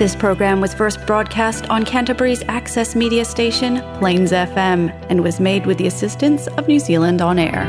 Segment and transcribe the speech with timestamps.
[0.00, 5.66] This program was first broadcast on Canterbury's access media station, Plains FM, and was made
[5.66, 7.68] with the assistance of New Zealand On Air.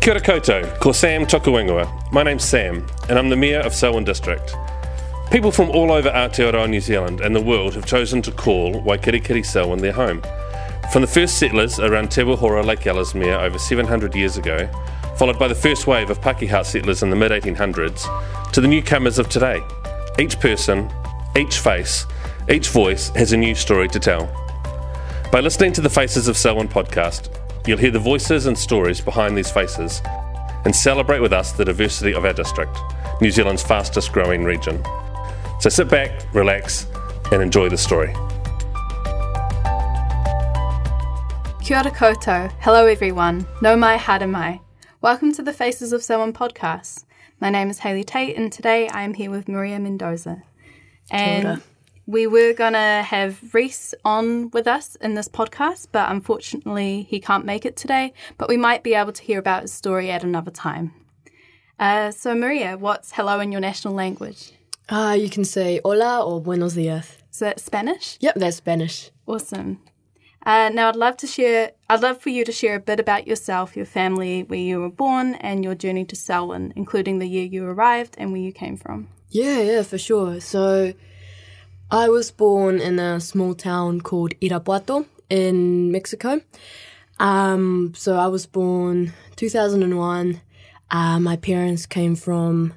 [0.00, 2.12] Kia ora koutou, ko Sam Tokuingua.
[2.12, 4.54] My name's Sam, and I'm the Mayor of Selwyn District.
[5.32, 9.44] People from all over Aotearoa, New Zealand and the world have chosen to call Waikirikiri
[9.44, 10.22] Selwyn their home.
[10.92, 14.68] From the first settlers around Te Waihora Lake Ellesmere over 700 years ago,
[15.16, 19.18] followed by the first wave of Pakeha settlers in the mid 1800s, to the newcomers
[19.18, 19.60] of today.
[20.18, 20.90] Each person,
[21.36, 22.06] each face,
[22.48, 24.26] each voice has a new story to tell.
[25.32, 29.36] By listening to the Faces of Selwyn podcast, you'll hear the voices and stories behind
[29.36, 30.00] these faces
[30.64, 32.78] and celebrate with us the diversity of our district,
[33.20, 34.82] New Zealand's fastest growing region.
[35.60, 36.86] So sit back, relax,
[37.32, 38.14] and enjoy the story.
[41.66, 42.48] Kia ora koutou.
[42.60, 43.44] Hello everyone.
[43.60, 44.60] No mai hara mai.
[45.00, 47.04] Welcome to the Faces of Selwyn podcast.
[47.40, 50.44] My name is Haley Tate and today I am here with Maria Mendoza.
[51.10, 51.60] And
[52.06, 57.18] we were going to have Reese on with us in this podcast, but unfortunately he
[57.18, 60.22] can't make it today, but we might be able to hear about his story at
[60.22, 60.92] another time.
[61.80, 64.52] Uh, so Maria, what's hello in your national language?
[64.88, 67.16] Ah, you can say hola or buenos dias.
[67.32, 68.18] Is that Spanish?
[68.20, 69.10] Yep, that's Spanish.
[69.26, 69.80] Awesome.
[70.46, 71.72] Uh, now, I'd love to share.
[71.90, 74.88] I'd love for you to share a bit about yourself, your family, where you were
[74.88, 78.76] born, and your journey to Selwyn, including the year you arrived and where you came
[78.76, 79.08] from.
[79.28, 80.40] Yeah, yeah, for sure.
[80.40, 80.94] So,
[81.90, 86.40] I was born in a small town called Irapuato in Mexico.
[87.18, 90.40] Um, so I was born 2001.
[90.92, 92.74] Uh, my parents came from,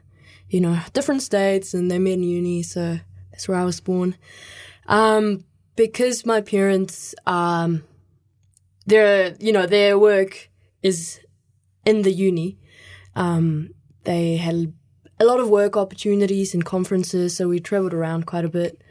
[0.49, 2.63] you know, different states, and they met in uni.
[2.63, 2.99] So
[3.31, 4.15] that's where I was born.
[4.87, 5.43] Um,
[5.79, 7.85] because my parents, um,
[8.85, 10.49] their you know their work
[10.83, 11.21] is
[11.85, 12.57] in the uni.
[13.15, 13.69] Um,
[14.03, 14.73] they had
[15.21, 18.81] a lot of work opportunities and conferences, so we traveled around quite a bit.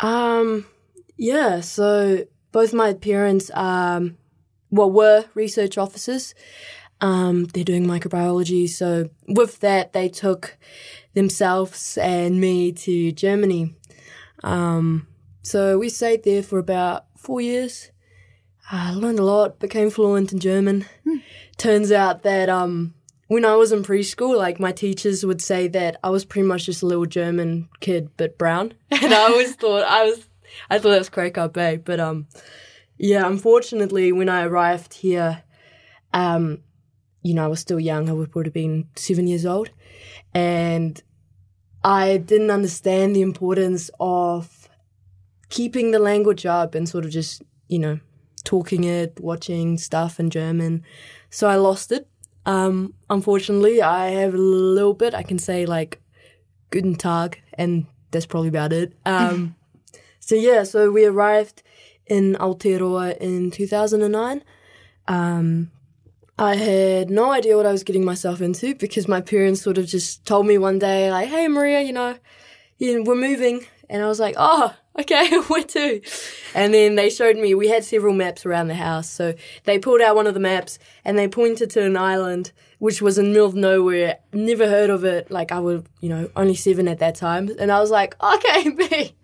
[0.00, 0.66] Um,
[1.16, 4.16] yeah, so both my parents, um,
[4.68, 6.34] well, were research officers.
[7.00, 10.58] Um, they're doing microbiology, so with that, they took
[11.14, 13.76] themselves and me to Germany.
[14.42, 15.06] Um,
[15.42, 17.90] so we stayed there for about four years.
[18.70, 20.86] I learned a lot, became fluent in German.
[21.56, 22.94] Turns out that um,
[23.26, 26.66] when I was in preschool, like my teachers would say that I was pretty much
[26.66, 28.74] just a little German kid, but brown.
[28.90, 30.28] And I always thought I was,
[30.68, 31.76] I thought that was crack up, eh?
[31.76, 32.28] But um,
[32.98, 35.42] yeah, unfortunately, when I arrived here,
[36.12, 36.58] um,
[37.22, 38.08] you know, I was still young.
[38.08, 39.70] I would would have been seven years old,
[40.34, 41.02] and
[41.82, 44.59] I didn't understand the importance of
[45.50, 48.00] keeping the language up and sort of just, you know,
[48.44, 50.82] talking it, watching stuff in German.
[51.28, 52.08] So I lost it.
[52.46, 55.14] Um, unfortunately, I have a little bit.
[55.14, 56.00] I can say like
[56.70, 58.94] Guten Tag, and that's probably about it.
[59.04, 59.56] Um,
[60.20, 61.62] so yeah, so we arrived
[62.06, 64.42] in Aotearoa in 2009.
[65.06, 65.70] Um,
[66.38, 69.86] I had no idea what I was getting myself into because my parents sort of
[69.86, 72.16] just told me one day, like, "Hey, Maria, you know,
[72.78, 76.00] you know, we're moving," and I was like, "Oh, okay, where to?"
[76.54, 77.54] And then they showed me.
[77.54, 79.34] We had several maps around the house, so
[79.64, 83.18] they pulled out one of the maps and they pointed to an island which was
[83.18, 84.18] in the middle of nowhere.
[84.32, 85.30] Never heard of it.
[85.30, 88.68] Like I was, you know, only seven at that time, and I was like, "Okay,
[88.70, 89.14] me."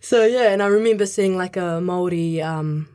[0.00, 2.88] so yeah, and I remember seeing like a Maori, um,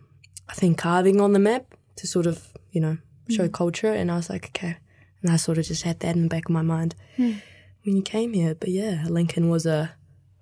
[0.47, 2.97] I think carving on the map to sort of, you know,
[3.29, 4.77] show culture, and I was like, okay,
[5.21, 7.41] and I sort of just had that in the back of my mind when
[7.95, 8.55] you came here.
[8.55, 9.95] But yeah, Lincoln was a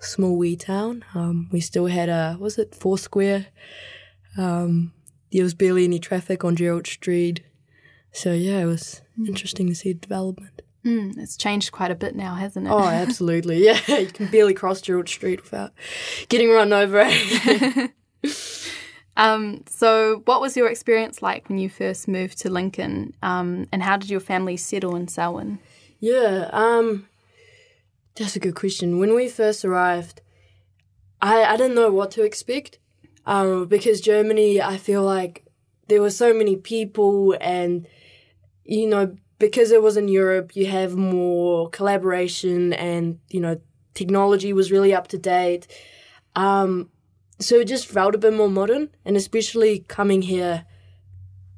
[0.04, 1.04] small wee town.
[1.16, 3.48] Um, we still had a was it Four Square.
[4.38, 4.94] Um,
[5.32, 7.42] there was barely any traffic on Gerald Street,
[8.12, 10.62] so yeah, it was interesting to see the development.
[10.86, 12.70] Mm, it's changed quite a bit now, hasn't it?
[12.70, 13.64] Oh, absolutely.
[13.66, 15.72] Yeah, you can barely cross Gerald Street without
[16.30, 17.10] getting run over.
[19.16, 23.84] Um, so, what was your experience like when you first moved to Lincoln, um, and
[23.84, 25.60] how did your family settle in Selwyn?
[26.00, 27.08] yeah, um,
[28.16, 29.00] that's a good question.
[29.00, 30.22] When we first arrived,
[31.22, 32.80] I, I didn't know what to expect
[33.26, 35.46] um, because Germany, I feel like
[35.88, 37.88] there were so many people, and
[38.64, 43.60] you know, because it was in Europe, you have more collaboration, and you know,
[43.94, 45.68] technology was really up to date.
[46.36, 46.90] Um,
[47.40, 50.66] so it just felt a bit more modern, and especially coming here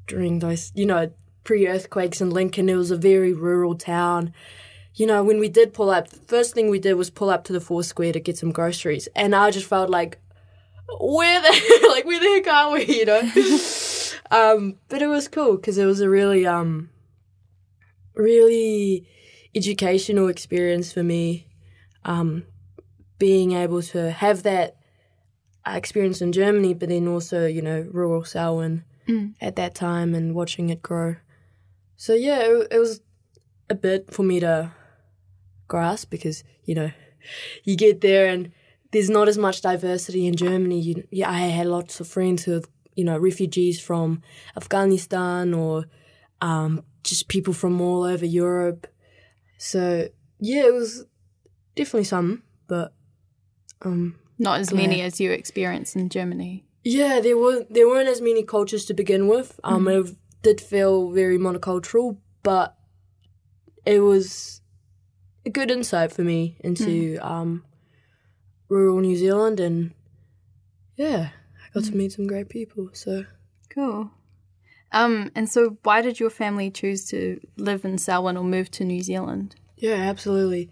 [0.06, 1.10] during those, you know,
[1.44, 4.32] pre earthquakes in Lincoln, it was a very rural town.
[4.96, 7.44] You know, when we did pull up, the first thing we did was pull up
[7.44, 10.18] to the Four Square to get some groceries, and I just felt like,
[11.00, 12.86] where the like where the heck are we?
[12.86, 13.20] You know.
[14.30, 16.88] um, but it was cool because it was a really, um,
[18.14, 19.06] really
[19.54, 21.46] educational experience for me.
[22.04, 22.44] Um,
[23.18, 24.76] being able to have that
[25.66, 29.34] experience in Germany, but then also, you know, rural Selwyn Mm.
[29.40, 31.16] at that time and watching it grow.
[31.96, 33.00] So yeah, it, it was
[33.70, 34.72] a bit for me to
[35.68, 36.90] grasp because you know
[37.64, 38.52] you get there and
[38.92, 40.80] there's not as much diversity in Germany.
[40.80, 42.62] You, yeah, I had lots of friends who, are
[42.94, 44.22] you know, refugees from
[44.56, 45.84] Afghanistan or
[46.40, 48.86] um, just people from all over Europe.
[49.58, 50.08] So
[50.38, 51.04] yeah, it was
[51.74, 52.94] definitely some, but
[53.82, 54.82] um, Not as Glad.
[54.82, 56.64] many as you experienced in Germany.
[56.84, 59.58] yeah, there were there weren't as many cultures to begin with.
[59.64, 62.76] Um, it did feel very monocultural, but
[63.84, 64.60] it was
[65.46, 67.64] a good insight for me into um,
[68.68, 69.92] rural New Zealand, and
[70.96, 71.30] yeah,
[71.64, 72.90] I got to meet some great people.
[72.92, 73.24] So
[73.70, 74.10] Cool.
[74.92, 78.84] Um, and so why did your family choose to live in Selwyn or move to
[78.84, 79.54] New Zealand?
[79.76, 80.70] yeah, absolutely.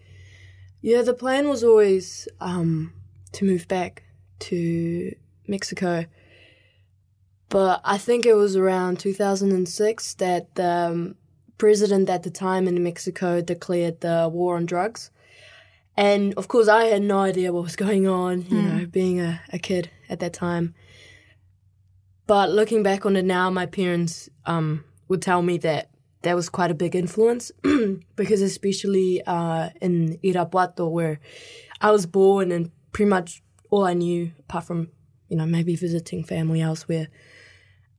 [0.81, 2.93] Yeah, the plan was always um,
[3.33, 4.03] to move back
[4.39, 5.15] to
[5.47, 6.05] Mexico.
[7.49, 11.15] But I think it was around 2006 that the um,
[11.57, 15.11] president at the time in Mexico declared the war on drugs.
[15.97, 19.41] And of course, I had no idea what was going on, you know, being a,
[19.53, 20.75] a kid at that time.
[22.27, 25.89] But looking back on it now, my parents um, would tell me that
[26.23, 27.51] that was quite a big influence
[28.15, 31.19] because, especially uh, in Irapuato, where
[31.79, 34.89] I was born and pretty much all I knew, apart from
[35.29, 37.09] you know maybe visiting family elsewhere,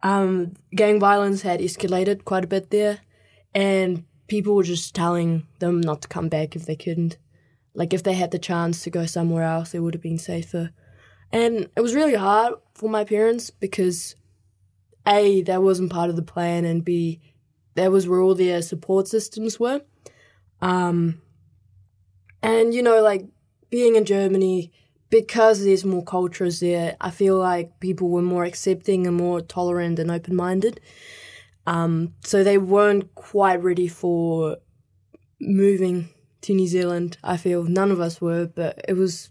[0.03, 2.99] um, gang violence had escalated quite a bit there,
[3.57, 7.17] and people were just telling them not to come back if they couldn't.
[7.73, 10.73] Like if they had the chance to go somewhere else, it would have been safer.
[11.33, 14.15] And it was really hard for my parents because
[15.09, 17.19] A, that wasn't part of the plan, and B,
[17.77, 19.81] that was where all their support systems were.
[20.61, 21.23] Um,
[22.43, 23.25] and, you know, like
[23.71, 24.71] being in Germany,
[25.09, 29.99] because there's more cultures there, I feel like people were more accepting and more tolerant
[29.99, 30.79] and open minded.
[31.67, 34.59] Um, so they weren't quite ready for
[35.41, 36.09] moving
[36.43, 37.19] to New Zealand.
[37.25, 39.31] I feel none of us were, but it was,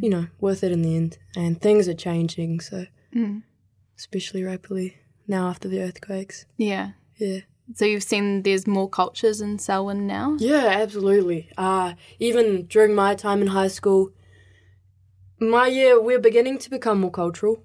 [0.00, 1.18] you know, worth it in the end.
[1.36, 3.42] And things are changing, so Mm.
[3.96, 4.96] especially rapidly
[5.26, 6.46] now after the earthquakes.
[6.56, 6.92] Yeah.
[7.16, 7.40] Yeah.
[7.74, 10.36] So you've seen there's more cultures in Selwyn now?
[10.38, 11.50] Yeah, absolutely.
[11.58, 14.10] Uh, even during my time in high school,
[15.40, 17.62] my year, we're beginning to become more cultural.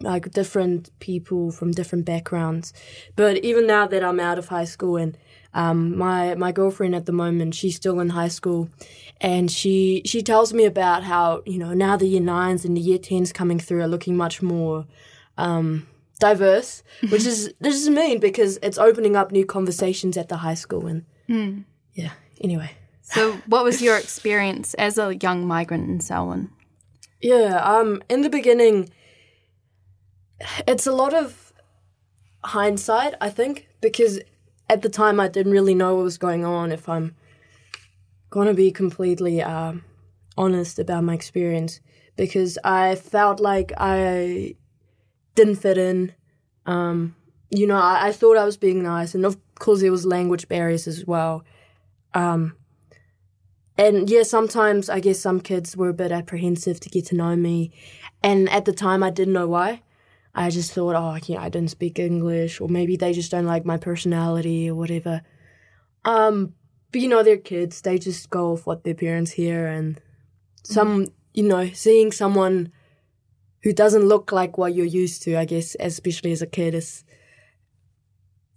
[0.00, 2.72] Like different people from different backgrounds.
[3.16, 5.16] But even now that I'm out of high school and
[5.54, 8.68] um, my my girlfriend at the moment, she's still in high school,
[9.22, 12.80] and she she tells me about how you know now the year nines and the
[12.82, 14.84] year tens coming through are looking much more
[15.38, 15.86] um,
[16.20, 20.54] diverse, which is this is mean because it's opening up new conversations at the high
[20.54, 21.06] school and
[21.94, 22.12] yeah.
[22.42, 22.70] Anyway,
[23.00, 26.50] So what was your experience as a young migrant in Selwyn?
[27.22, 27.60] yeah.
[27.64, 28.90] Um, in the beginning,
[30.66, 31.52] it's a lot of
[32.44, 34.20] hindsight, I think, because
[34.68, 36.72] at the time I didn't really know what was going on.
[36.72, 37.14] If I'm
[38.30, 39.84] gonna be completely um,
[40.36, 41.80] honest about my experience,
[42.16, 44.54] because I felt like I
[45.34, 46.12] didn't fit in.
[46.66, 47.14] Um,
[47.50, 50.48] you know, I, I thought I was being nice, and of course there was language
[50.48, 51.44] barriers as well.
[52.14, 52.56] Um,
[53.78, 57.36] and yeah, sometimes I guess some kids were a bit apprehensive to get to know
[57.36, 57.72] me,
[58.22, 59.82] and at the time I didn't know why.
[60.36, 63.64] I just thought, oh, yeah, I didn't speak English, or maybe they just don't like
[63.64, 65.22] my personality or whatever.
[66.04, 66.52] Um,
[66.92, 69.98] but you know, they're kids; they just go off what their parents hear, and
[70.62, 72.70] some, you know, seeing someone
[73.62, 77.02] who doesn't look like what you're used to, I guess, especially as a kid, is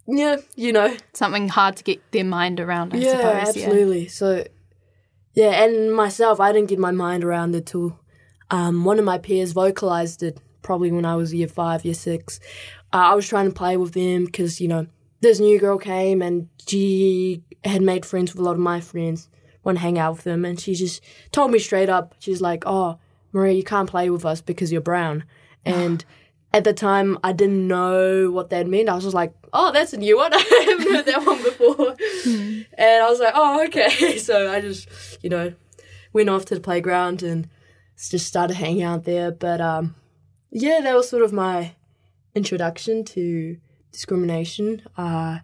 [0.06, 3.48] yeah, you know, Something hard to get their mind around, I yeah, suppose.
[3.56, 4.08] absolutely.
[4.08, 4.44] So,
[5.34, 7.98] yeah, and myself, I didn't get my mind around it till
[8.50, 10.40] um, one of my peers vocalized it.
[10.62, 12.40] Probably when I was year five, year six.
[12.92, 14.86] Uh, I was trying to play with them because you know
[15.20, 19.28] this new girl came and she had made friends with a lot of my friends.
[19.62, 21.02] Want to hang out with them, and she just
[21.32, 22.14] told me straight up.
[22.18, 22.98] She's like, "Oh,
[23.32, 25.24] Maria, you can't play with us because you're brown."
[25.66, 26.02] And
[26.54, 28.88] at the time, I didn't know what that meant.
[28.88, 30.32] I was just like, "Oh, that's a new one.
[30.34, 31.96] I haven't heard that one before."
[32.78, 34.88] And I was like, "Oh, okay." So I just,
[35.22, 35.52] you know,
[36.14, 37.46] went off to the playground and
[38.10, 39.30] just started hanging out there.
[39.30, 39.94] But um,
[40.50, 41.74] yeah, that was sort of my
[42.34, 43.56] introduction to
[43.92, 45.38] discrimination, uh,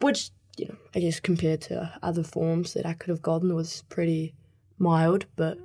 [0.00, 3.82] which you know, I guess compared to other forms that I could have gotten was
[3.88, 4.34] pretty
[4.78, 5.26] mild.
[5.36, 5.58] But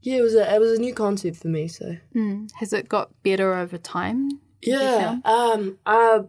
[0.00, 1.68] yeah, it was a it was a new concept for me.
[1.68, 2.50] So Mm.
[2.56, 4.40] Has it got better over time?
[4.62, 5.18] Yeah.
[5.24, 5.78] Um.
[5.84, 6.22] Uh.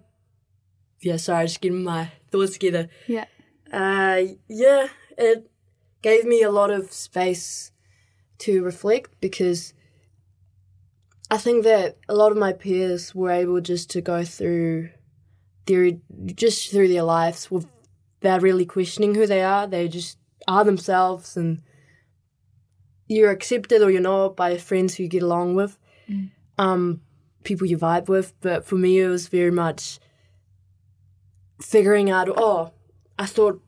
[1.02, 1.18] Yeah.
[1.18, 2.90] Sorry, just getting my thoughts together.
[3.08, 3.26] Yeah.
[3.72, 4.22] Uh.
[4.48, 4.88] Yeah.
[5.18, 5.50] It
[6.02, 7.72] gave me a lot of space
[8.40, 9.74] to reflect because
[11.36, 14.92] I think that a lot of my peers were able just to go through
[15.66, 15.92] their
[16.34, 19.68] just through their lives without really questioning who they are.
[19.68, 21.62] They just are themselves, and
[23.10, 25.78] you're accepted or you're not by friends who you get along with.
[26.58, 27.02] Um,
[27.44, 28.34] people you vibe with.
[28.40, 30.00] But for me, it was very much
[31.62, 32.72] figuring out, oh,
[33.20, 33.62] I thought,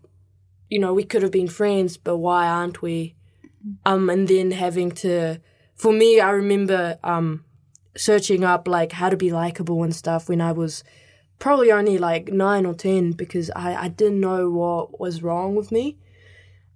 [0.69, 3.15] you know, we could have been friends, but why aren't we?
[3.85, 5.41] Um, and then having to,
[5.75, 7.43] for me, I remember um,
[7.97, 10.83] searching up like how to be likable and stuff when I was
[11.39, 15.71] probably only like nine or ten because I, I didn't know what was wrong with
[15.71, 15.97] me.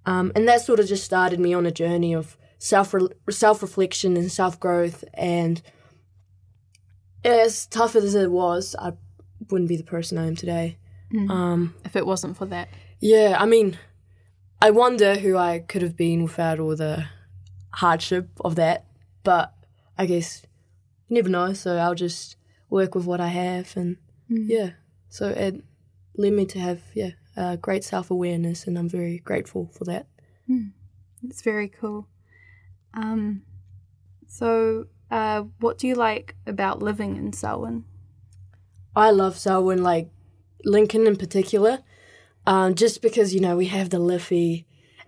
[0.05, 2.93] Um, and that sort of just started me on a journey of self
[3.29, 5.03] self reflection and self growth.
[5.13, 5.61] And
[7.23, 8.93] as tough as it was, I
[9.49, 10.77] wouldn't be the person I am today.
[11.29, 12.69] Um, If it wasn't for that.
[12.99, 13.77] yeah, I mean,
[14.61, 17.05] I wonder who I could have been without all the
[17.73, 18.85] hardship of that.
[19.23, 19.53] But
[19.97, 20.43] I guess
[21.11, 21.51] you never know.
[21.51, 22.37] So I'll just
[22.69, 23.97] work with what I have, and
[24.29, 24.71] yeah.
[25.09, 25.61] So it
[26.15, 30.07] led me to have yeah uh, great self awareness, and I'm very grateful for that.
[31.23, 32.07] It's very cool.
[32.93, 33.43] Um,
[34.27, 37.83] so, uh, what do you like about living in Selwyn?
[38.95, 40.09] I love Selwyn, like
[40.63, 41.79] Lincoln in particular,
[42.47, 44.65] um, just because you know we have the Liffey,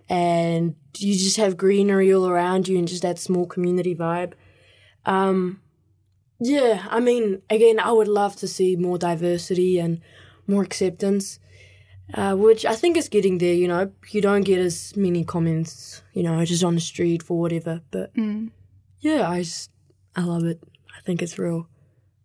[0.08, 4.34] and you just have greenery all around you, and just that small community vibe.
[5.06, 5.60] Um,
[6.40, 10.00] yeah, I mean, again, I would love to see more diversity and
[10.46, 11.38] more acceptance,
[12.14, 13.54] uh, which I think is getting there.
[13.54, 17.38] You know, you don't get as many comments, you know, just on the street for
[17.38, 17.80] whatever.
[17.90, 18.10] But
[19.00, 19.70] yeah, I just
[20.16, 20.60] I love it.
[20.96, 21.68] I think it's real.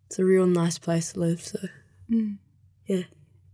[0.06, 1.40] It's a real nice place to live.
[1.40, 1.58] So
[2.86, 3.02] yeah.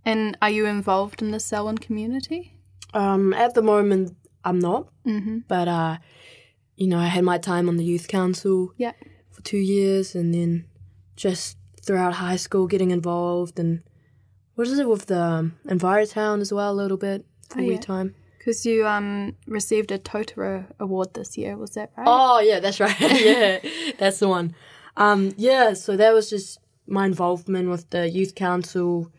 [0.04, 2.52] And are you involved in the Selwyn community?
[2.94, 5.38] Um, at the moment, I'm not, Mm-hmm.
[5.48, 5.98] but uh,
[6.76, 8.92] you know, I had my time on the youth council Yeah.
[9.36, 10.64] For two years, and then
[11.14, 13.82] just throughout high school, getting involved and
[14.54, 17.78] what is it with the um, Envirotown as well, a little bit for Oh, yeah.
[17.78, 18.14] time.
[18.38, 22.06] Because you um received a Totara award this year, was that right?
[22.08, 22.98] Oh yeah, that's right.
[23.00, 23.58] yeah,
[23.98, 24.54] that's the one.
[24.96, 29.10] Um, yeah, so that was just my involvement with the youth council.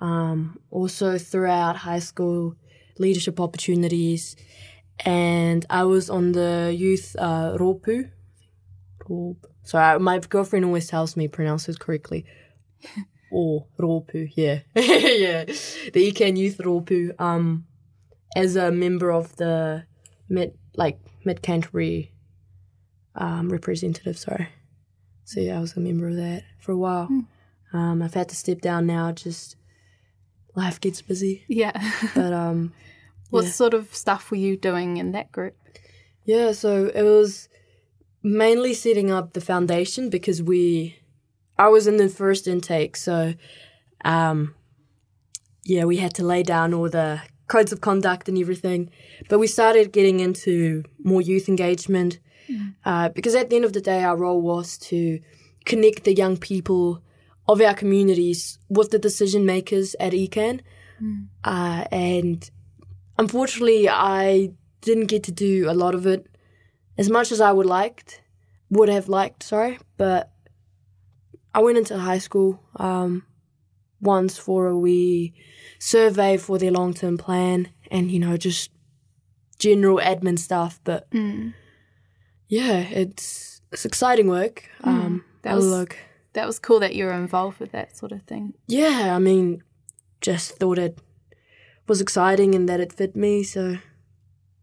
[0.00, 2.56] Um, also throughout high school,
[2.98, 4.34] leadership opportunities,
[5.04, 8.10] and I was on the youth uh, ropu.
[9.10, 9.36] Rop.
[9.64, 12.24] Sorry, my girlfriend always tells me pronounce it correctly.
[13.34, 17.20] oh, ropu, yeah, yeah, the ECan Youth ropu.
[17.20, 17.66] Um,
[18.36, 19.84] as a member of the
[20.28, 22.12] mid like mid Canterbury
[23.16, 24.16] um, representative.
[24.16, 24.48] Sorry.
[25.24, 27.08] So yeah, I was a member of that for a while.
[27.72, 29.12] Um, I've had to step down now.
[29.12, 29.56] Just
[30.54, 31.72] life gets busy, Yeah.
[32.14, 32.72] but um,
[33.30, 33.50] what Yeah.
[33.50, 35.54] sort of stuff were you doing in that group?
[36.24, 36.52] yeah.
[36.52, 37.48] So it was
[38.22, 40.96] mainly setting up the foundation because we,
[41.58, 43.34] I was in the first intake, so
[44.04, 44.54] um,
[45.64, 48.90] yeah, we had to lay down all the codes of conduct and everything.
[49.28, 52.18] But we started getting into more youth engagement
[52.84, 55.20] uh, because at the end of the day, our role was to
[55.64, 57.02] connect the young people
[57.48, 60.60] of our communities with the decision makers at ECAN.
[61.44, 62.50] Uh, and
[63.18, 66.26] unfortunately, I didn't get to do a lot of it
[66.98, 68.20] as much as I would liked,
[68.70, 69.42] would have liked.
[69.42, 70.30] Sorry, but
[71.54, 73.24] I went into high school um,
[74.00, 75.34] once for a wee
[75.78, 78.70] survey for their long term plan, and you know just
[79.58, 80.80] general admin stuff.
[80.84, 81.08] But
[82.48, 84.68] yeah, it's it's exciting work.
[84.84, 85.96] Um, that was- look,
[86.32, 88.54] That was cool that you were involved with that sort of thing.
[88.68, 89.62] yeah, I mean,
[90.20, 90.98] just thought it
[91.88, 93.42] was exciting and that it fit me.
[93.42, 93.78] So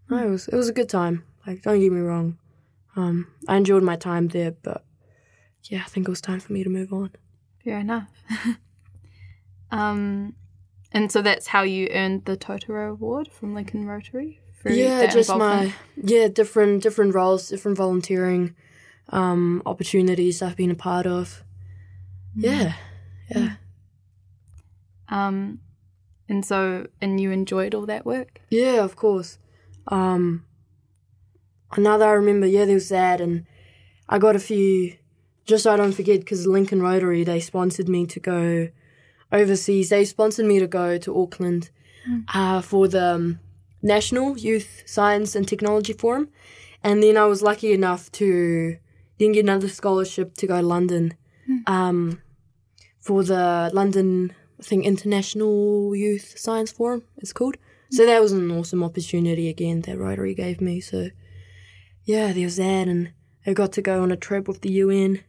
[0.10, 1.24] no, it was it was a good time.
[1.48, 2.38] Like, don't get me wrong,
[2.98, 4.84] um, I enjoyed my time there, but
[5.64, 7.12] yeah, I think it was time for me to move on.
[7.64, 8.10] Fair enough.
[9.72, 10.36] um,
[10.92, 14.42] and so that's how you earned the Totara Award from Lincoln Rotary.
[14.66, 15.70] yeah, just involvement?
[15.70, 18.56] my yeah different different roles, different volunteering
[19.10, 21.44] um, opportunities I've been a part of.
[22.36, 22.74] Yeah,
[23.30, 23.54] yeah,
[25.10, 25.60] Um,
[26.30, 28.42] and so and you enjoyed all that work.
[28.50, 28.84] yeah.
[28.84, 29.38] Of course.
[29.88, 30.46] Um,
[31.74, 33.46] another I remember, yeah, there was that, and
[34.10, 34.96] I got a few.
[35.46, 38.68] Just so I don't forget, because Lincoln Rotary they sponsored me to go
[39.32, 39.90] overseas.
[39.90, 41.70] They sponsored me to go to Auckland
[42.34, 43.40] uh, for the um,
[43.82, 46.30] National Youth Science and Technology Forum,
[46.84, 48.78] and then I was lucky enough to
[49.20, 51.14] then get another scholarship to go to London.
[51.66, 52.22] Um,
[53.00, 57.56] for the London, I think, International Youth Science Forum, it's called.
[57.90, 60.82] So that was an awesome opportunity again that Rotary gave me.
[60.82, 61.10] So
[62.08, 63.12] yeah, there was that, and
[63.46, 65.20] I got to go on a trip with the UN,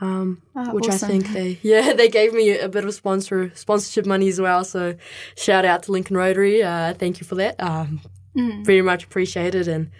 [0.00, 1.06] um, Ah, which awesome.
[1.06, 4.64] I think they yeah they gave me a bit of sponsor sponsorship money as well.
[4.64, 4.94] So
[5.36, 7.54] shout out to Lincoln Rotary, uh, thank you for that.
[7.62, 8.00] Um,
[8.36, 8.64] Mm.
[8.64, 9.90] Very much appreciated, and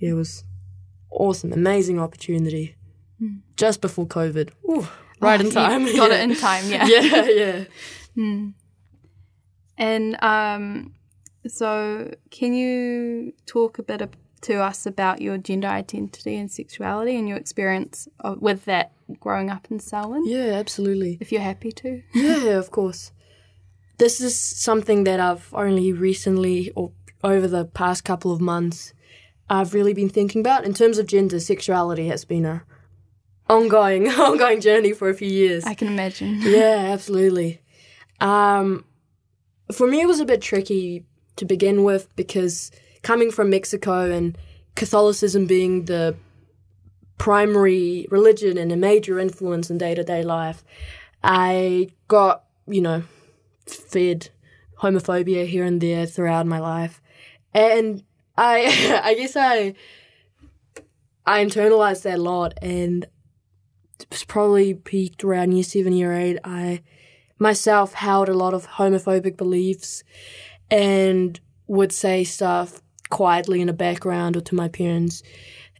[0.00, 0.44] it was
[1.10, 2.74] awesome, amazing opportunity
[3.56, 4.50] just before COVID.
[4.70, 4.86] Ooh,
[5.20, 6.16] right Oh, in time, Got yeah.
[6.16, 6.86] it in time, yeah.
[6.86, 8.44] yeah, yeah.
[9.76, 10.94] And um,
[11.46, 17.16] so, can you talk a bit ab- to us about your gender identity and sexuality
[17.16, 21.18] and your experience of, with that growing up in Selwyn, Yeah, absolutely.
[21.20, 22.02] if you're happy to?
[22.14, 23.12] Yeah, of course.
[23.98, 26.92] This is something that I've only recently, or
[27.24, 28.92] over the past couple of months,
[29.48, 30.64] I've really been thinking about.
[30.64, 32.62] In terms of gender, sexuality has been a
[33.48, 35.64] ongoing, ongoing journey for a few years.
[35.64, 36.40] I can imagine.
[36.42, 37.60] yeah, absolutely.
[38.20, 38.84] Um,
[39.72, 41.04] for me, it was a bit tricky
[41.36, 42.70] to begin with because
[43.06, 44.36] coming from Mexico and
[44.74, 46.16] Catholicism being the
[47.18, 50.64] primary religion and a major influence in day to day life,
[51.22, 53.04] I got, you know,
[53.64, 54.30] fed
[54.80, 57.00] homophobia here and there throughout my life.
[57.54, 58.02] And
[58.36, 59.74] I I guess I
[61.24, 63.06] I internalized that a lot and
[64.00, 66.38] it was probably peaked around year seven, year eight.
[66.42, 66.82] I
[67.38, 70.02] myself held a lot of homophobic beliefs
[70.68, 75.22] and would say stuff quietly in the background or to my parents.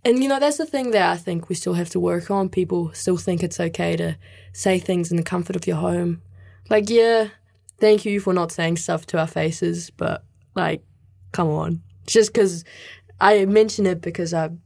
[0.04, 2.48] And you know, that's the thing that I think we still have to work on.
[2.48, 4.16] People still think it's okay to
[4.52, 6.22] say things in the comfort of your home.
[6.70, 7.28] Like, yeah,
[7.78, 10.82] thank you for not saying stuff to our faces, but like,
[11.32, 11.82] come on.
[12.06, 12.64] Just because
[13.20, 14.56] I mention it because I've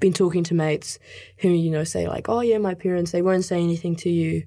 [0.00, 0.98] been talking to mates
[1.38, 4.44] who, you know, say, like, oh, yeah, my parents, they won't say anything to you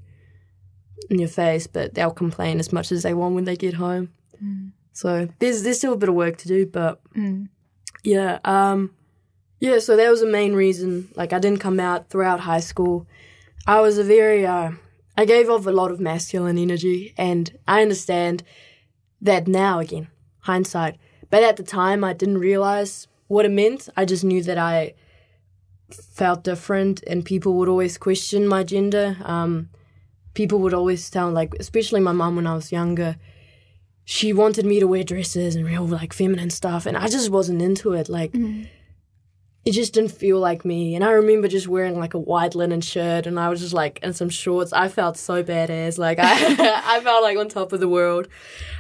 [1.10, 4.10] in your face, but they'll complain as much as they want when they get home.
[4.44, 4.72] Mm.
[4.98, 7.50] So there's there's still a bit of work to do, but Mm.
[8.04, 8.80] yeah, um,
[9.60, 9.78] yeah.
[9.78, 11.10] So that was the main reason.
[11.16, 13.06] Like I didn't come out throughout high school.
[13.68, 14.72] I was a very uh,
[15.16, 18.42] I gave off a lot of masculine energy, and I understand
[19.22, 20.08] that now again,
[20.50, 20.96] hindsight.
[21.30, 23.90] But at the time, I didn't realize what it meant.
[23.96, 24.96] I just knew that I
[25.92, 29.16] felt different, and people would always question my gender.
[29.24, 29.70] Um,
[30.34, 33.16] people would always tell, like, especially my mom when I was younger,
[34.10, 37.62] she wanted me to wear dresses and real like feminine stuff, and I just wasn't
[37.62, 38.08] into it.
[38.08, 38.34] Like,
[39.66, 40.96] it just didn't feel like me.
[40.96, 44.00] And I remember just wearing like a white linen shirt, and I was just like
[44.02, 44.72] in some shorts.
[44.72, 45.98] I felt so badass.
[45.98, 46.24] Like I,
[46.96, 48.30] I felt like on top of the world.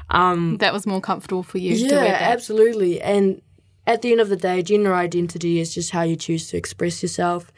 [0.10, 2.22] Um, That was more comfortable for you to yeah, wear that.
[2.22, 3.02] absolutely.
[3.02, 3.42] And
[3.86, 7.02] at the end of the day, gender identity is just how you choose to express
[7.04, 7.52] yourself,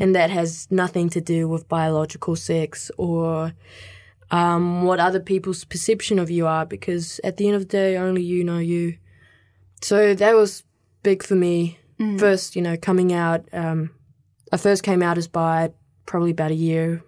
[0.00, 3.52] and that has nothing to do with biological sex or
[4.32, 6.66] um, what other people's perception of you are.
[6.66, 8.96] Because at the end of the day, only you know you.
[9.82, 10.64] So that was
[11.04, 11.78] big for me.
[12.18, 13.44] First, you know, coming out.
[13.52, 13.90] Um,
[14.50, 15.70] I first came out as bi
[16.06, 17.02] probably about a year,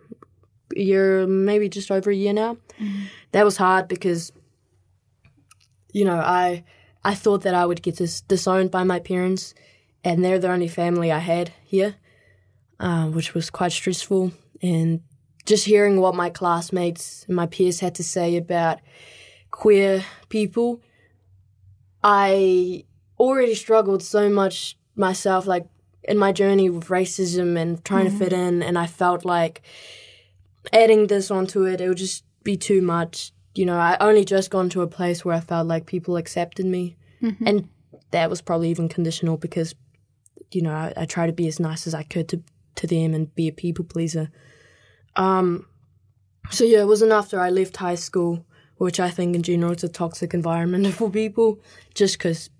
[0.77, 2.57] a year, maybe just over a year now.
[3.33, 4.31] That was hard because
[5.93, 6.65] you know, I
[7.05, 9.55] I thought that I would get dis- disowned by my parents,
[10.03, 11.95] and they're the only family I had here,
[12.81, 14.33] uh, which was quite stressful.
[14.63, 15.01] And
[15.47, 18.81] just hearing what my classmates and my peers had to say about
[19.51, 20.81] queer people,
[22.03, 22.85] I
[23.19, 25.67] already struggled so much myself, like
[26.03, 28.19] in my journey with racism and trying to mm-hmm.
[28.19, 29.63] fit in, and I felt like
[30.73, 33.33] adding this onto it, it would just be too much.
[33.55, 36.67] You know, I only just gone to a place where I felt like people accepted
[36.67, 37.47] me, mm-hmm.
[37.47, 37.69] and
[38.11, 39.75] that was probably even conditional because,
[40.53, 42.43] you know, I, I try to be as nice as I could to
[42.77, 44.31] to them and be a people pleaser.
[45.17, 45.67] Um,
[46.51, 48.45] so yeah, it wasn't after I left high school,
[48.77, 51.61] which I think in general it's a toxic environment for people,
[51.95, 52.51] just because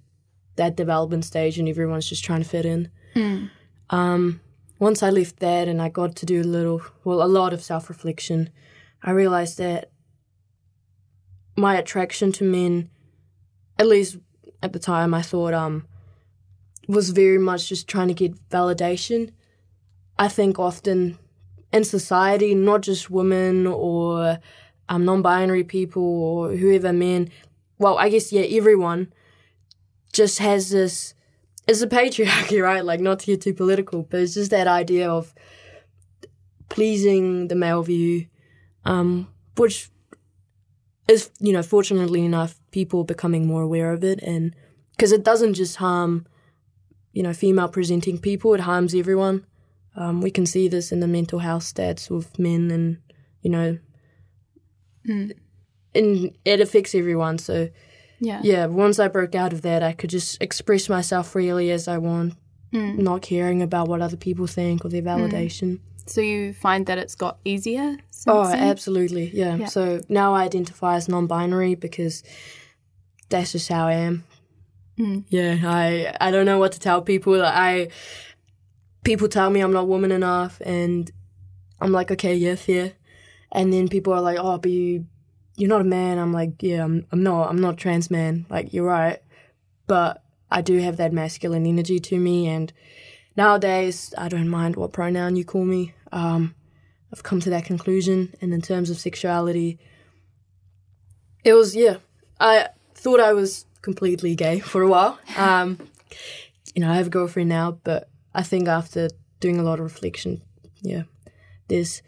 [0.57, 2.91] that development stage and everyone's just trying to fit in.
[3.91, 4.41] Um,
[4.79, 7.63] once I left that and I got to do a little, well, a lot of
[7.63, 8.51] self reflection,
[9.03, 9.91] I realized that
[11.57, 12.91] my attraction to men,
[13.79, 14.19] at least
[14.63, 15.87] at the time, I thought um,
[16.89, 19.33] was very much just trying to get validation.
[20.19, 21.19] I think often
[21.75, 24.39] in society, not just women or
[24.89, 27.31] um, non-binary people or whoever men,
[27.79, 29.13] well, I guess yeah, everyone
[30.13, 31.15] just has this.
[31.67, 32.85] It's a patriarchy, right?
[32.85, 35.35] Like not to get too political, but it's just that idea of
[36.69, 38.27] pleasing the male view,
[38.85, 39.91] um, which
[41.09, 44.55] is you know fortunately enough people becoming more aware of it and
[44.97, 46.27] because it doesn't just harm
[47.13, 49.45] you know female presenting people it harms everyone
[49.97, 52.99] um, we can see this in the mental health stats with men and
[53.43, 53.79] you know
[55.07, 55.33] Mm.
[55.95, 57.39] and it affects everyone.
[57.39, 57.69] So
[58.21, 58.41] Yeah.
[58.43, 61.99] yeah, once I broke out of that, I could just express myself freely as I
[61.99, 62.35] want,
[62.73, 62.99] Mm.
[62.99, 65.81] not caring about what other people think or their validation.
[66.07, 69.31] So you find that it's got easier Oh, absolutely.
[69.35, 69.57] Yeah.
[69.57, 69.67] Yeah.
[69.67, 72.23] So now I identify as non binary because
[73.29, 74.25] that's just how I am.
[74.99, 75.25] Mm.
[75.29, 77.43] Yeah, I I don't know what to tell people.
[77.45, 77.89] I
[79.05, 81.11] people tell me I'm not woman enough and
[81.81, 82.89] I'm like, okay, yeah.
[83.53, 85.07] And then people are like, Oh, but you
[85.57, 86.19] you're not a man.
[86.19, 88.47] I'm like, Yeah, I'm I'm not I'm not trans man.
[88.51, 89.21] Like, you're right.
[89.87, 92.73] But I do have that masculine energy to me and
[93.37, 95.95] nowadays I don't mind what pronoun you call me.
[96.11, 96.55] Um
[97.15, 98.35] I've come to that conclusion.
[98.41, 99.79] And in terms of sexuality,
[101.45, 101.99] it was, yeah,
[102.41, 105.21] I thought I was completely gay for a while.
[105.37, 105.79] Um,
[106.75, 109.09] you know, I have a girlfriend now, but I think after
[109.41, 110.43] doing a lot of reflection,
[110.83, 111.03] yeah,
[111.69, 112.03] there's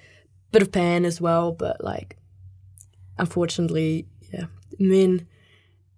[0.49, 1.53] a bit of pain as well.
[1.53, 2.17] But like,
[3.19, 4.47] unfortunately, yeah,
[4.79, 5.27] men,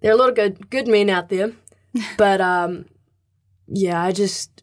[0.01, 1.53] there are a lot of good, good men out there.
[2.19, 2.85] but um,
[3.67, 4.62] yeah, I just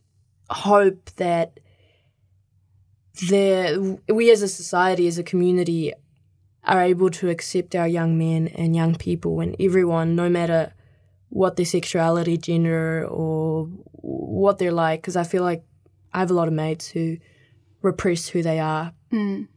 [0.50, 1.60] hope that
[3.30, 5.94] there we as a society, as a community,
[6.64, 10.74] are able to accept our young men and young people and everyone, no matter
[11.36, 13.66] what their sexuality, gender, or
[14.02, 15.02] what they're like.
[15.02, 15.64] Because I feel like
[16.14, 17.18] I have a lot of mates who
[17.82, 19.48] repress who they are Mm.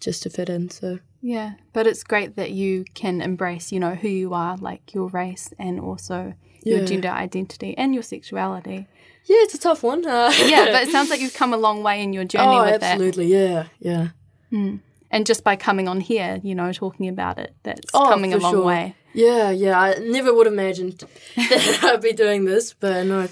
[0.00, 0.70] just to fit in.
[0.70, 4.94] So Yeah, but it's great that you can embrace, you know, who you are, like
[4.94, 6.84] your race and also your Yeah.
[6.84, 8.86] gender identity and your sexuality.
[9.30, 10.06] yeah, it's a tough one.
[10.06, 12.62] Uh, Yeah, but it sounds like you've come a long way in your journey oh,
[12.64, 14.08] absolutely, yeah, yeah.
[14.52, 14.78] Mm.
[15.10, 18.38] And just by coming on here, you know, talking about it, that's Oh, coming a
[18.38, 18.64] long sure.
[18.64, 18.94] way.
[19.14, 19.80] Yeah, yeah.
[19.80, 20.98] I never would have imagined
[21.36, 23.28] that I'd be doing this, but no.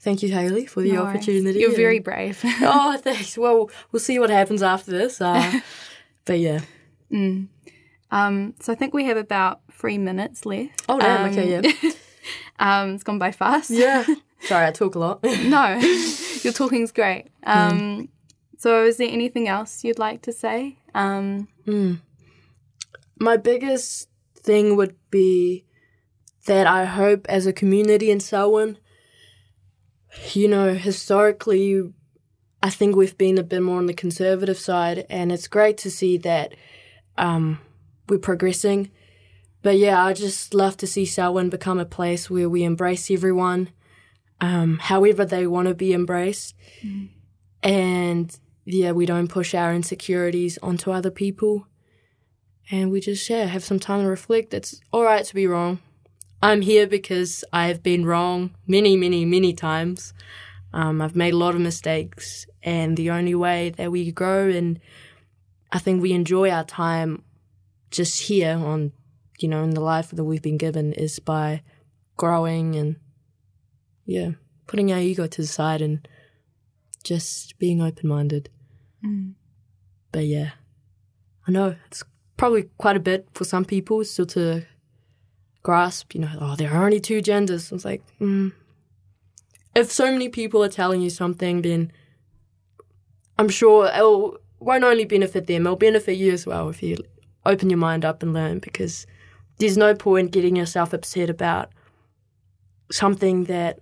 [0.00, 1.58] Thank you, Haley, for the No opportunity.
[1.58, 2.40] You're and- very brave.
[2.44, 3.36] oh, thanks.
[3.36, 5.20] Well, we'll see what happens after this.
[5.20, 5.60] Uh,
[6.24, 6.60] but yeah.
[7.10, 7.48] Mm.
[8.12, 10.82] Um, so I think we have about three minutes left.
[10.88, 11.24] Oh, damn.
[11.24, 11.90] Um, okay, yeah.
[12.60, 13.70] Um, it's gone by fast.
[13.70, 14.04] Yeah.
[14.42, 15.24] Sorry, I talk a lot.
[15.24, 15.76] no,
[16.42, 17.26] your talking's great.
[17.42, 18.08] Um,
[18.66, 20.78] So is there anything else you'd like to say?
[20.92, 21.46] Um,
[23.16, 25.64] My biggest thing would be
[26.46, 28.78] that I hope as a community in Selwyn,
[30.32, 31.80] you know, historically,
[32.60, 35.88] I think we've been a bit more on the conservative side, and it's great to
[35.88, 36.52] see that
[37.16, 37.60] um,
[38.08, 38.90] we're progressing.
[39.62, 43.68] But yeah, I just love to see Selwyn become a place where we embrace everyone,
[44.40, 46.56] um, however they want to be embraced,
[47.62, 51.66] and yeah, we don't push our insecurities onto other people
[52.70, 54.52] and we just yeah have some time to reflect.
[54.52, 55.78] It's all right to be wrong.
[56.42, 60.12] I'm here because I have been wrong many, many, many times.
[60.72, 64.80] Um, I've made a lot of mistakes, and the only way that we grow and
[65.72, 67.22] I think we enjoy our time
[67.90, 68.92] just here on,
[69.38, 71.62] you know, in the life that we've been given is by
[72.16, 72.96] growing and
[74.04, 74.32] yeah,
[74.66, 76.06] putting our ego to the side and
[77.02, 78.50] just being open minded.
[79.04, 79.34] Mm,
[80.12, 80.50] But yeah,
[81.46, 82.02] I know it's
[82.36, 84.66] probably quite a bit for some people still to
[85.62, 86.14] grasp.
[86.14, 87.72] You know, oh, there are only two genders.
[87.72, 88.52] It's like, mm.
[89.74, 91.92] if so many people are telling you something, then
[93.38, 96.96] I'm sure it won't only benefit them; it'll benefit you as well if you
[97.44, 98.58] open your mind up and learn.
[98.58, 99.06] Because
[99.58, 101.70] there's no point getting yourself upset about
[102.90, 103.80] something that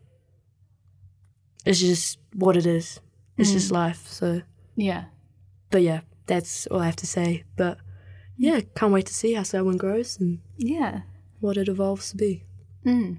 [1.65, 3.01] is just what it is.
[3.37, 4.07] It's just life.
[4.07, 4.43] So
[4.77, 5.05] yeah.
[5.71, 7.45] but yeah, that's all I have to say.
[7.57, 7.79] But
[8.37, 11.01] yeah, can't wait to see how Selwyn grows and Yeah.
[11.41, 12.45] what it evolves to be.
[12.85, 13.19] Mm.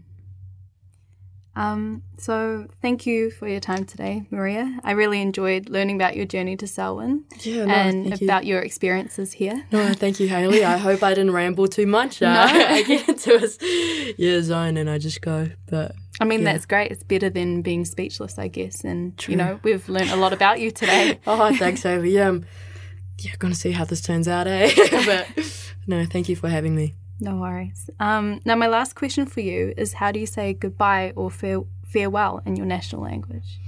[1.57, 4.77] Um, so thank you for your time today, Maria.
[4.83, 8.27] I really enjoyed learning about your journey to Selwyn Yeah, no, and thank you.
[8.27, 9.65] about your experiences here.
[9.71, 10.65] No, thank you, Haley.
[10.65, 12.21] I hope I didn't ramble too much.
[12.21, 12.65] Uh, No.
[12.75, 15.49] I get into a yeah, zone and I just go.
[15.69, 16.54] But I mean, Yeah.
[16.54, 16.91] that's great.
[16.91, 18.84] It's better than being speechless, I guess.
[18.84, 19.34] And, True.
[19.34, 21.19] you know, we've learned a lot about you today.
[21.28, 22.12] oh, thanks, Haley.
[22.12, 22.45] Yeah, I'm,
[23.17, 24.71] yeah, gonna see how this turns out, eh?
[25.06, 25.28] but
[25.88, 26.93] no, thank you for having me.
[27.19, 27.89] No worries.
[27.99, 31.63] Um, now, my last question for you is how do you say goodbye or fare-
[31.86, 33.60] farewell in your national language?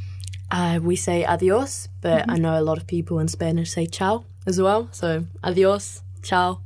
[0.51, 4.25] Uh, we say adios, but I know a lot of people in Spanish say ciao
[4.45, 4.87] as well.
[4.91, 6.61] So adios, ciao.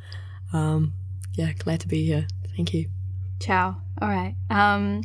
[0.54, 0.94] Um,
[1.34, 2.28] yeah, glad to be here.
[2.56, 2.90] Thank you.
[3.40, 3.78] Ciao.
[4.02, 4.36] All right.
[4.52, 5.02] Um,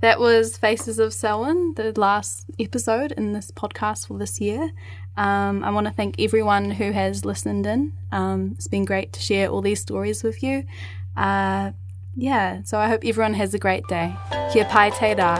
[0.00, 4.70] that was Faces of Selwyn, the last episode in this podcast for this year.
[5.16, 7.92] Um, I want to thank everyone who has listened in.
[8.10, 10.64] Um, it's been great to share all these stories with you.
[11.16, 11.72] Uh,
[12.16, 14.14] yeah, so I hope everyone has a great day.
[14.52, 15.38] Kia pai te rā.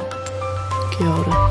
[0.92, 1.49] Kia ora.